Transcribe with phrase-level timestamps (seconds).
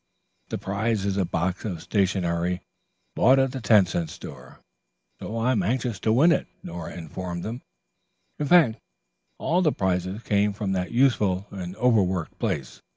[0.49, 2.63] "The prize is a box of stationery
[3.15, 4.59] bought at the ten cent store,
[5.19, 7.61] so I am anxious to win it," Nora informed them.
[8.39, 8.79] "In fact,
[9.37, 12.81] all the prizes came from that useful and overworked place.